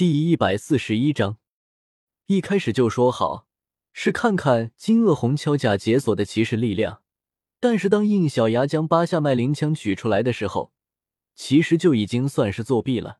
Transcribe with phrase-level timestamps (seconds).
[0.00, 1.36] 第一百四十一章，
[2.24, 3.46] 一开始就说好
[3.92, 7.02] 是看看金鳄红锹甲解锁的骑士力量，
[7.60, 10.72] 但是当应小牙将八下脉灵枪取出来的时候，
[11.34, 13.18] 其实就已经算是作弊了。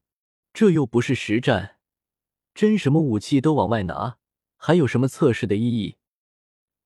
[0.54, 1.77] 这又不是实战，
[2.54, 4.17] 真什么武器都往外拿，
[4.56, 5.99] 还有什么测试的意义？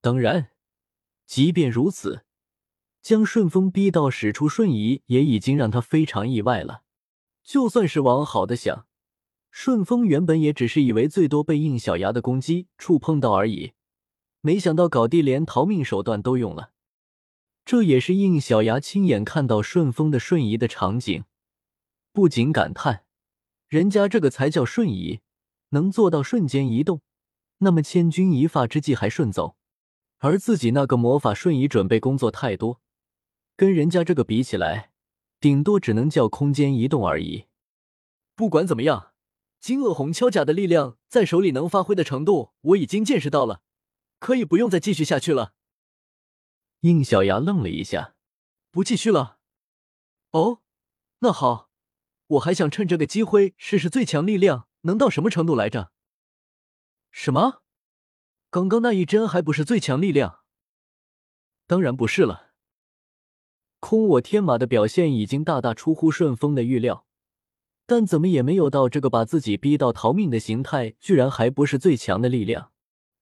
[0.01, 0.51] 当然，
[1.25, 2.25] 即便如此，
[3.01, 6.83] 将顺风逼到使出瞬移，也已经让他非常意外了。
[7.45, 8.89] 就算是往好的想。
[9.57, 13.73] 顺风原本也只是以为最多被应小牙的攻击触碰到而已，
[14.41, 16.73] 没想到搞地连逃命手段都用了。
[17.65, 21.23] 这也是应小牙亲眼看到顺风的瞬移的场景，
[22.13, 23.05] 不仅感叹：
[23.69, 25.21] 人家这个才叫瞬移，
[25.69, 27.01] 能做到瞬间移动，
[27.59, 29.55] 那么千钧一发之际还顺走，
[30.19, 32.81] 而自己那个魔法瞬移准备工作太多，
[33.57, 34.91] 跟人家这个比起来，
[35.39, 37.45] 顶多只能叫空间移动而已。
[38.35, 39.13] 不管怎么样。
[39.65, 43.63] 金鳄红锹甲的力量在手里能发挥的程度，我已经见识到了，
[44.19, 45.55] 可以不用再继续下去了。
[46.81, 48.15] 应小牙愣了一下，
[48.71, 49.39] 不继续了。
[50.33, 50.61] 哦，
[51.21, 51.71] 那好，
[52.27, 55.93] 我还想趁这个机会试试最强力量能到什么程度来着。
[57.11, 57.63] 什么？
[58.51, 60.41] 刚刚那一针还不是最强力量？
[61.67, 62.53] 当然不是了。
[63.81, 67.07] 空我天马的表现已经大大出乎顺风的预料。
[67.87, 72.71] 但怎么也没有到这个把自己逼到逃命的形态，居然还不是最强的力量。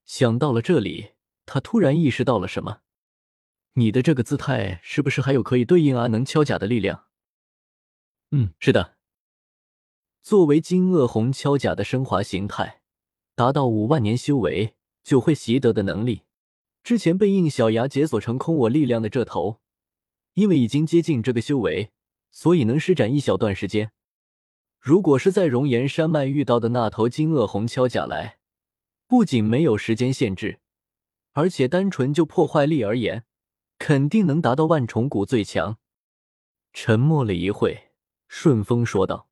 [0.04, 1.12] 想到了这里，
[1.46, 2.78] 他突然意识到了什么：
[3.74, 7.06] 你的这个姿态是不是还有可以对应阿能敲甲的力量？
[8.30, 8.96] 嗯，是的。
[10.22, 12.82] 作为金鳄红敲甲的升华形态，
[13.34, 16.22] 达到五万年修为就会习得的能力，
[16.84, 19.60] 之前被应小牙解锁成空我力量的这头，
[20.34, 21.90] 因为已经接近这个修为，
[22.30, 23.90] 所以能施展一小段时间。
[24.82, 28.38] 如果是在熔岩山脉遇到的那头金鳄红锹甲来，
[29.06, 30.58] 不仅没有时间限制，
[31.34, 33.24] 而且单纯就破坏力而言，
[33.78, 35.78] 肯定能达到万重谷最强。
[36.72, 37.92] 沉默了一会，
[38.26, 39.28] 顺风说道：“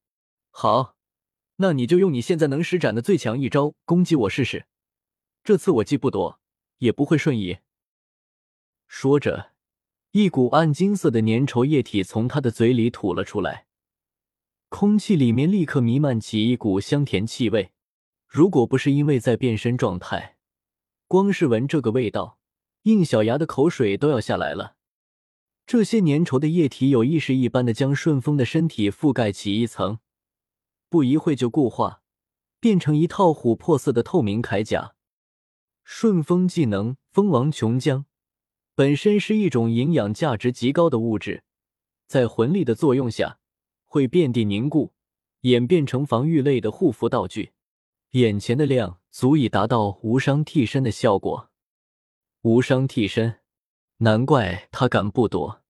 [0.51, 0.95] 好，
[1.57, 4.67] 那你就用你现在能施展的最强一招攻击我试试。
[5.43, 6.39] 这次我既不躲，
[6.79, 7.59] 也不会瞬移。”
[8.87, 9.51] 说着，
[10.13, 13.67] 一股暗金色的粘稠液体从他的嘴里吐了出来。
[14.71, 17.73] 空气里面立刻弥漫起一股香甜气味，
[18.29, 20.37] 如果不是因为在变身状态，
[21.09, 22.39] 光是闻这个味道，
[22.85, 24.77] 应小牙的口水都要下来了。
[25.67, 29.99] 这些粘稠的液体有意识一般的将顺风的身体覆盖起一层，
[30.89, 32.03] 不一会就固化，
[32.61, 34.95] 变成一套琥珀色的透明铠甲。
[35.83, 38.05] 顺风技能“蜂王琼浆”
[38.77, 41.43] 本身是一种营养价值极高的物质，
[42.07, 43.40] 在魂力的作用下。
[43.91, 44.93] 会遍地凝固，
[45.41, 47.55] 演变成防御类的护符道具。
[48.11, 51.51] 眼前的量足以达到无伤替身的效果。
[52.43, 53.41] 无伤替身，
[53.97, 55.65] 难怪他敢不躲。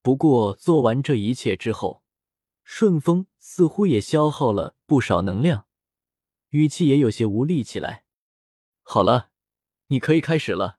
[0.00, 2.02] 不过做完这一切之后，
[2.64, 5.66] 顺风似乎也消耗了不少能量，
[6.48, 8.04] 语气也有些无力起来。
[8.82, 9.28] 好了，
[9.88, 10.78] 你可以开始了。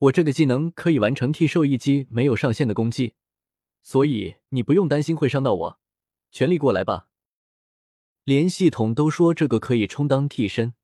[0.00, 3.14] 我这个技能可以完成替兽一击没有上限的攻击。
[3.82, 5.80] 所以你不用担心会伤到我，
[6.30, 7.08] 全力过来吧。
[8.24, 10.74] 连系统都说这个可以充当替身，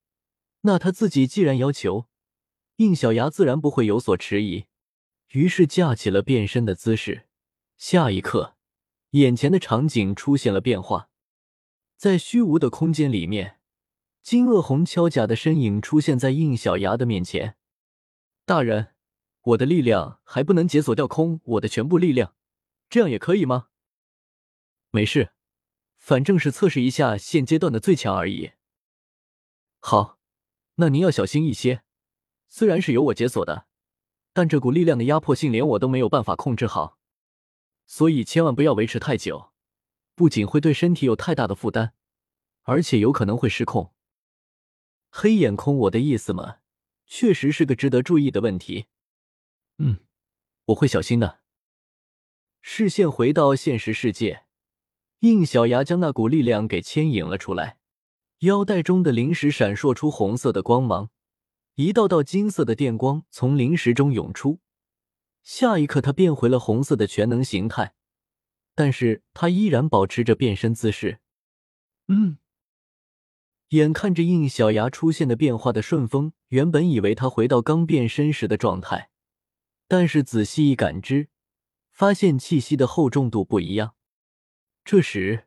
[0.62, 2.06] 那他自己既然要求，
[2.76, 4.64] 应小牙自然不会有所迟疑。
[5.32, 7.26] 于是架起了变身的姿势。
[7.76, 8.56] 下一刻，
[9.10, 11.10] 眼前的场景出现了变化，
[11.96, 13.58] 在虚无的空间里面，
[14.22, 17.56] 金鳄红锹甲的身影出现在应小牙的面前。
[18.46, 18.94] 大人，
[19.42, 22.34] 我的力量还不能解锁掉空我的全部力量。
[22.88, 23.68] 这样也可以吗？
[24.90, 25.32] 没事，
[25.96, 28.52] 反正是测试一下现阶段的最强而已。
[29.80, 30.18] 好，
[30.76, 31.82] 那您要小心一些。
[32.48, 33.66] 虽然是由我解锁的，
[34.32, 36.98] 但这股力量的压迫性连我都没有办法控制好，
[37.86, 39.52] 所以千万不要维持太久，
[40.14, 41.94] 不仅会对身体有太大的负担，
[42.62, 43.92] 而且有可能会失控。
[45.10, 46.58] 黑眼空，我的意思嘛，
[47.06, 48.86] 确实是个值得注意的问题。
[49.78, 49.98] 嗯，
[50.66, 51.43] 我会小心的。
[52.66, 54.44] 视线回到现实世界，
[55.20, 57.76] 应小牙将那股力量给牵引了出来。
[58.38, 61.10] 腰带中的灵石闪烁出红色的光芒，
[61.74, 64.60] 一道道金色的电光从灵石中涌出。
[65.42, 67.92] 下一刻，他变回了红色的全能形态，
[68.74, 71.20] 但是他依然保持着变身姿势。
[72.08, 72.38] 嗯，
[73.68, 79.10] 眼看着应小牙出现的变化的顺风，原本以为他回到刚变身时的状态，
[79.86, 81.28] 但是仔细一感知。
[81.94, 83.94] 发现气息的厚重度不一样。
[84.84, 85.46] 这时，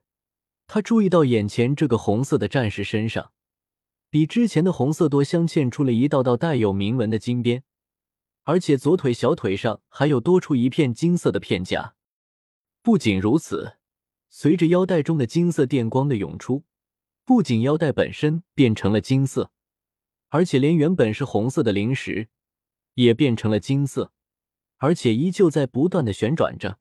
[0.66, 3.34] 他注意到眼前这个红色的战士身上，
[4.10, 7.66] 比之前的红色多镶嵌出了一道道带有铭文的金边，
[8.44, 11.96] 而且左腿、小腿上还有多出一片金色的片甲。
[12.82, 13.74] 不仅如此，
[14.30, 16.64] 随着腰带中的金色电光的涌出，
[17.26, 19.52] 不仅腰带本身变成了金色，
[20.30, 22.30] 而且连原本是红色的灵石
[22.94, 24.14] 也变成了金色，
[24.78, 26.80] 而且依旧在不断的旋转着。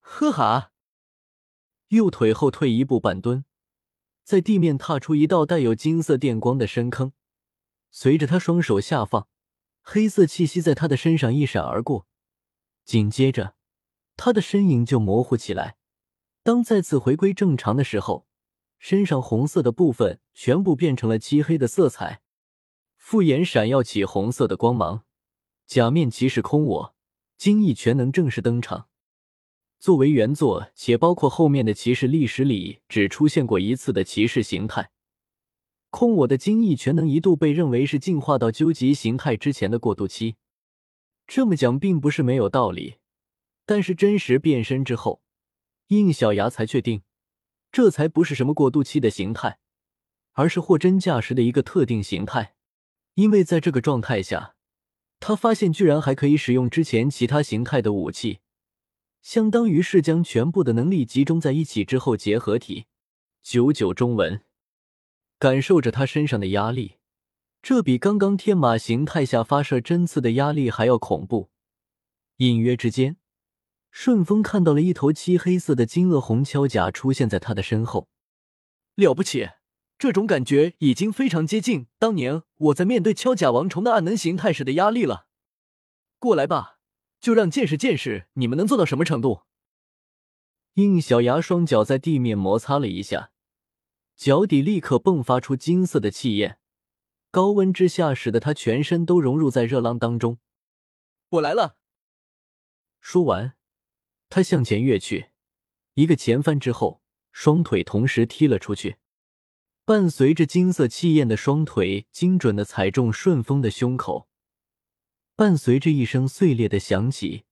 [0.00, 0.72] 呵哈。
[1.88, 3.44] 右腿后退一步半蹲，
[4.22, 7.12] 在地面踏出一道带有金色电光的深坑。
[7.90, 9.26] 随着他双手下放，
[9.80, 12.06] 黑色气息在他的身上一闪而过，
[12.84, 13.54] 紧接着
[14.16, 15.78] 他的身影就模糊起来。
[16.42, 18.26] 当再次回归正常的时候，
[18.78, 22.20] 身上红色的部分全部变成了漆黑的色彩，
[22.96, 25.04] 复眼闪耀起红色的光芒。
[25.66, 26.94] 假面骑士空我，
[27.38, 28.88] 精翼全能正式登场。
[29.78, 34.90] 作为原作，且包括后面的骑士历史里只出现过一次的骑士形态，
[35.90, 40.34] 空我的精翼全能一度被认为是进化到究极形态之前的过渡期。
[41.28, 42.96] 这么讲并不是没有道理，
[43.64, 45.22] 但是真实变身之后，
[45.86, 47.02] 应小牙才确定，
[47.70, 49.60] 这才不是什么过渡期的形态，
[50.32, 52.56] 而是货真价实的一个特定形态。
[53.14, 54.56] 因为在这个状态下，
[55.20, 58.40] 他发现居然还可以使用之前其他形态的武器。
[59.20, 62.86] 相当于是将全部的能力集中在一起之后结合体。
[63.42, 64.42] 九九中文，
[65.38, 66.96] 感受着他身上的压力，
[67.62, 71.50] 这比刚刚天马形态下发射针刺的压力还要恐怖。
[72.36, 73.16] 隐约之间，
[73.90, 78.08] 顺风看到了一头漆黑色的金鳄红锹甲出现在他的身后。
[78.94, 79.48] 了不起，
[79.98, 85.26] 这种感觉已经非常接近当年我在面对锹甲王虫的暗能形态时的压力了。
[86.18, 86.76] 过来吧。
[87.20, 89.42] 就让见识见识你们能做到什么程度。
[90.74, 93.32] 应小牙双脚在地面摩擦了一下，
[94.14, 96.60] 脚底立刻迸发出金色的气焰，
[97.32, 100.38] 高温之下使得他全身都融入在热浪当中。
[101.30, 101.76] 我来了。
[103.00, 103.56] 说完，
[104.28, 105.30] 他向前跃去，
[105.94, 107.02] 一个前翻之后，
[107.32, 108.98] 双腿同时踢了出去，
[109.88, 114.28] 伴随着金色气焰的双腿精准的踩中顺风的胸口。
[115.34, 117.44] 伴随着一声碎裂的响起，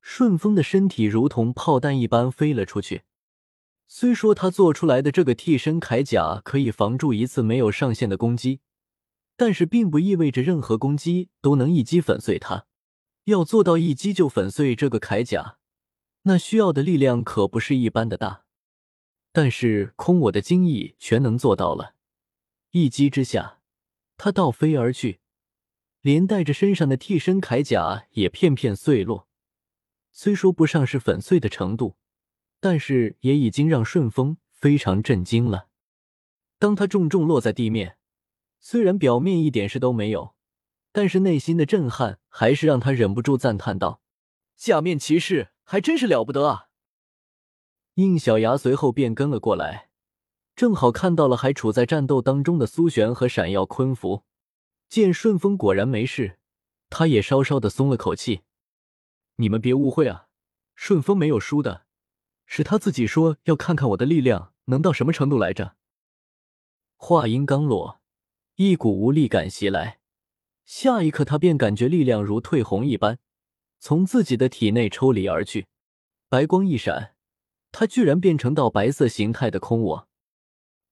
[0.00, 3.02] 顺风的身体如同炮弹一般飞了出去。
[3.86, 8.60] 虽说他做出来的这个替身铠甲可以防住一次没有上限的攻击，
[9.36, 12.64] 但是并不意味着任何攻击都能一击粉碎它。
[13.24, 15.58] 要做到一击就粉碎这个铠甲，
[16.22, 18.44] 那需要的力量可不是一般的大。
[19.40, 21.94] 但是空我的精翼全能做到了，
[22.72, 23.60] 一击之下，
[24.16, 25.20] 他倒飞而去。
[26.00, 29.28] 连带着身上的替身铠甲也片片碎落，
[30.10, 31.94] 虽说不上是粉碎的程度，
[32.58, 35.68] 但是也已经让顺风非常震惊了。
[36.58, 37.96] 当他重重落在地面，
[38.58, 40.34] 虽然表面一点事都没有，
[40.90, 44.02] 但是内心的震撼还是让他忍不住赞叹道
[44.58, 46.64] ：“假面骑士还真是了不得啊！”
[47.98, 49.88] 应小牙随后便跟了过来，
[50.54, 54.22] 正好看到了还处在战斗当中的苏璇和闪耀昆服。
[54.88, 56.38] 见顺风果然没事，
[56.90, 58.42] 他也稍稍的松了口气。
[59.34, 60.28] 你们别误会啊，
[60.76, 61.86] 顺风没有输的，
[62.46, 65.74] 是他自己说要看看我的力量能到什么程度来着。
[66.94, 68.00] 话音刚落，
[68.54, 69.98] 一股无力感袭来，
[70.64, 73.18] 下一刻他便感觉力量如退红一般，
[73.80, 75.66] 从自己的体内抽离而去。
[76.28, 77.16] 白光一闪，
[77.78, 80.08] 他居然变成道白色形态的空我，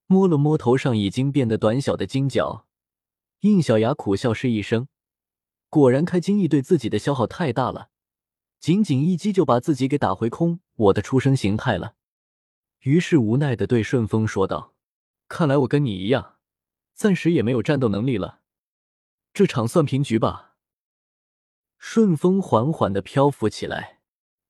[0.06, 2.68] 摸了摸头上已经变得短小的金角。
[3.40, 4.86] 应小牙苦笑是一声，
[5.68, 7.90] 果然开金翼对自己的消耗太大了，
[8.60, 11.96] 仅仅一击就把自己给打回空我的出生形态了。
[12.82, 14.72] 于是无奈的对顺风说道
[15.26, 16.36] ：“看来我跟你一样，
[16.94, 18.42] 暂时也没有战斗能力了，
[19.34, 20.54] 这场算平局吧。”
[21.78, 23.98] 顺风缓缓的漂浮起来，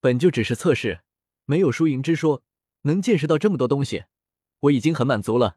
[0.01, 1.01] 本就只是测试，
[1.47, 2.45] 没有输赢之说，
[2.83, 4.05] 能见识到这么多东西，
[4.61, 5.57] 我已经很满足了。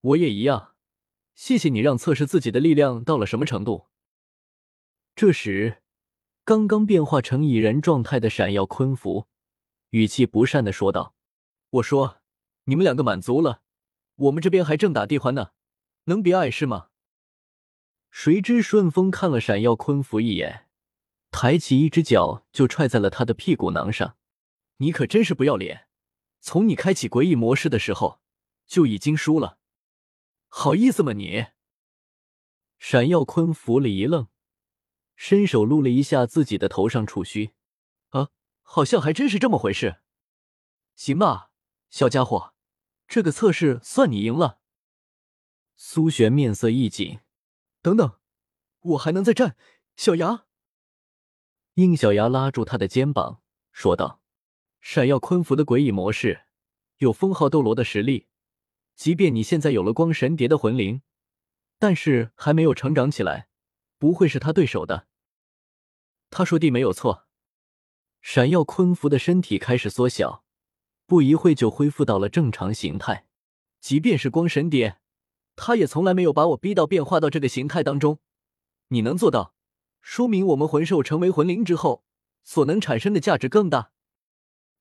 [0.00, 0.76] 我也一样。
[1.34, 3.86] 谢谢你让测试自己的力量到了什么程度。
[5.14, 5.82] 这时，
[6.44, 9.28] 刚刚变化成蚁人状态的闪耀昆符，
[9.90, 11.14] 语气不善的说道
[11.70, 12.18] ：“我说，
[12.64, 13.62] 你们两个满足了，
[14.16, 15.52] 我们这边还正打地环呢，
[16.04, 16.88] 能别碍事吗？”
[18.10, 20.66] 谁知顺风看了闪耀昆符一眼，
[21.30, 24.17] 抬起一只脚就踹在了他的屁股囊上。
[24.78, 25.88] 你可真是不要脸！
[26.40, 28.20] 从你开启诡异模式的时候，
[28.66, 29.58] 就已经输了。
[30.48, 31.46] 好意思吗你？
[32.78, 34.28] 闪耀坤服了一愣，
[35.16, 37.52] 伸手撸了一下自己的头上触须，
[38.10, 38.30] 啊，
[38.62, 40.00] 好像还真是这么回事。
[40.94, 41.50] 行吧，
[41.90, 42.54] 小家伙，
[43.08, 44.60] 这个测试算你赢了。
[45.74, 47.18] 苏璇面色一紧，
[47.82, 48.18] 等等，
[48.80, 49.56] 我还能再战。
[49.96, 50.46] 小牙，
[51.74, 53.42] 应小牙拉住他的肩膀，
[53.72, 54.17] 说道
[54.80, 56.42] ：“闪耀昆符的鬼异模式，
[56.98, 58.26] 有封号斗罗的实力。
[58.94, 61.02] 即便你现在有了光神蝶的魂灵，
[61.78, 63.48] 但是还没有成长起来，
[63.98, 65.06] 不会是他对手的。”
[66.30, 67.26] 他说的没有错。
[68.20, 70.44] 闪耀昆符的身体开始缩小，
[71.06, 73.26] 不一会就恢复到了正常形态。
[73.80, 74.98] 即便是光神蝶。
[75.60, 78.20] 他也从来没有把我逼到变化到这个形态当中，
[78.88, 79.54] 你能做到，
[80.00, 82.04] 说明我们魂兽成为魂灵之后
[82.44, 83.90] 所能产生的价值更大。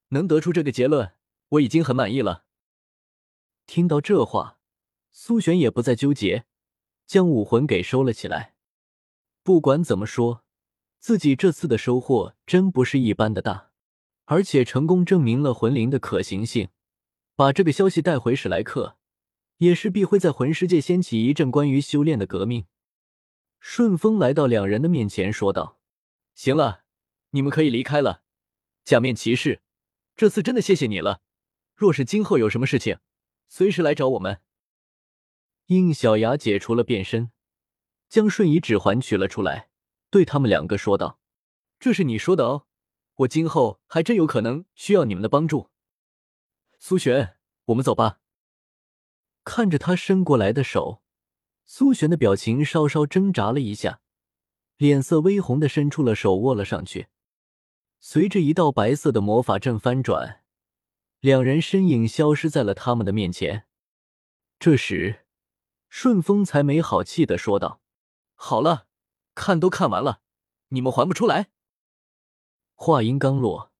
[0.09, 1.13] 能得出这个结论，
[1.49, 2.45] 我已经很满意了。
[3.65, 4.59] 听到这话，
[5.11, 6.45] 苏璇也不再纠结，
[7.05, 8.55] 将武魂给收了起来。
[9.43, 10.43] 不管怎么说，
[10.99, 13.71] 自己这次的收获真不是一般的大，
[14.25, 16.69] 而且成功证明了魂灵的可行性。
[17.35, 18.97] 把这个消息带回史莱克。
[19.57, 22.67] 也势必会在魂师界掀起一阵关于修炼的革命。
[23.59, 25.79] 顺风来到两人的面前，说道
[26.35, 26.83] ：“行了，
[27.31, 28.21] 你们可以离开了。
[28.85, 29.61] 假面骑士，
[30.17, 31.21] 这次真的谢谢你了。
[31.75, 32.97] 若是今后有什么事情，
[33.47, 34.41] 随时来找我们。”
[35.67, 37.31] 应小牙解除了变身，
[38.09, 39.69] 将瞬移指环取了出来，
[40.09, 41.19] 对他们两个说道
[41.79, 42.65] ：“这是你说的哦，
[43.17, 45.69] 我今后还真有可能需要你们的帮助。
[46.79, 48.19] 苏璇，我们走吧。”
[49.45, 51.03] 看着他伸过来的手，
[51.63, 54.01] 苏璇的表情稍稍挣扎了一下，
[54.77, 57.07] 脸色微红的伸出了手握了上去。
[57.99, 60.43] 随着一道白色的魔法阵翻转，
[61.19, 63.65] 两人身影消失在了他们的面前。
[64.59, 65.25] 这时，
[65.89, 67.81] 顺风才没好气的说道
[68.35, 68.87] ：“好了，
[69.35, 70.21] 看都看完了，
[70.69, 71.49] 你们还不出来？”
[72.75, 73.71] 话音刚落，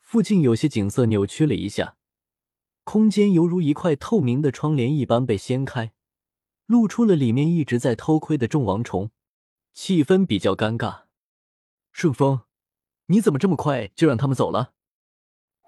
[0.00, 1.96] 附近有些景色扭曲了一下。
[2.82, 5.92] 空间犹如一块透明的窗帘一般被掀开，
[6.66, 9.12] 露出了里面一直在偷窥的众王虫，
[9.72, 11.02] 气氛比较尴尬。
[11.92, 12.40] 顺风，
[13.10, 14.72] 你怎么这么快就让他们走了？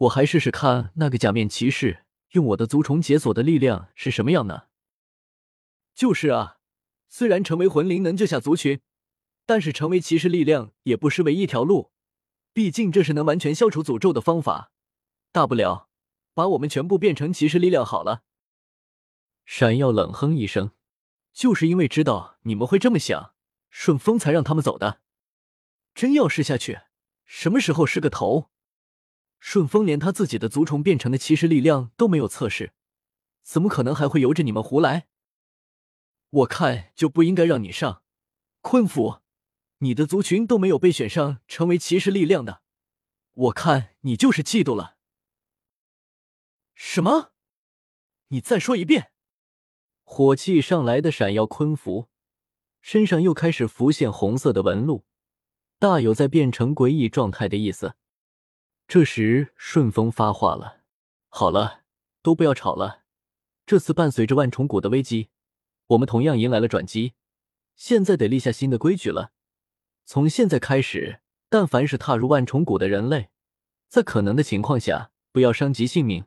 [0.03, 4.69] 我还试试看那个假面骑士用我的族虫解锁的力量是什么样呢？
[5.93, 6.59] 就是啊，
[7.09, 8.81] 虽然成为魂灵能救下族群，
[9.45, 11.91] 但是成为骑士力量也不失为一条路，
[12.53, 14.71] 毕竟这是能完全消除诅咒的方法，
[15.33, 15.89] 大不了。
[16.35, 18.23] 把我们全部变成骑士力量好了。
[19.45, 20.71] 闪耀冷哼一声，
[21.33, 23.35] 就是因为知道你们会这么想，
[23.69, 25.01] 顺风才让他们走的。
[25.95, 26.79] 真要试下去，
[27.35, 28.51] 什么时候是个头？
[29.41, 32.75] 顺风连他自己的族虫变成的骑士力量都没有测试，
[33.43, 35.09] 怎么可能还会由着你们胡来？
[36.29, 38.03] 我看就不应该让你上
[38.61, 39.23] 昆府，
[39.79, 42.62] 你的族群都没有被选上成为骑士力量的，
[43.33, 44.99] 我看你就是嫉妒了。
[46.75, 47.33] 什么？
[48.29, 49.11] 你再说一遍！
[50.05, 52.11] 火气上来的闪耀昆符
[52.83, 55.07] 身上又开始浮现红色的纹路，
[55.83, 57.97] 大有在变成诡异状态的意思。
[58.87, 60.83] 这时，顺风发话了
[61.29, 61.81] ：“好了，
[62.23, 63.03] 都不要吵了。
[63.67, 65.31] 这次伴随着万重谷的危机，
[65.89, 67.15] 我们同样迎来了转机。
[67.75, 69.33] 现在得立下新的规矩了。
[70.05, 73.31] 从现在开始，但凡是踏入万重谷的人类，
[73.89, 76.27] 在可能的情况下，不要伤及性命。”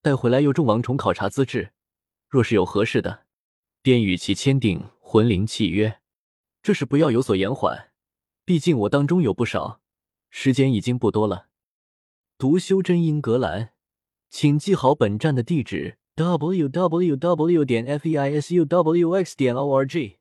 [0.00, 1.72] 带回来由众王虫考察资质，
[2.28, 3.24] 若是有合适的，
[3.82, 6.00] 便与其签订魂灵契约。
[6.62, 7.90] 这是不要有所延缓，
[8.46, 9.80] 毕竟我当中有不少，
[10.30, 11.48] 时间已经不多了。
[12.38, 13.70] 读修真英格兰，
[14.30, 17.64] 请记好本站的地址：w w w.
[17.64, 19.36] 点 f e i s u w x.
[19.36, 20.15] 点 o r g。